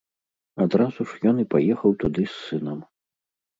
Адразу 0.65 1.01
ж 1.11 1.29
ён 1.33 1.43
і 1.45 1.47
паехаў 1.53 1.91
туды 2.07 2.27
з 2.35 2.35
сынам. 2.47 2.83